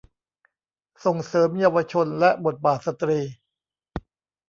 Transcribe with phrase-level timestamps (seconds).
[1.05, 3.19] ส่งเสริมเยาวชนและบทบาทสตรี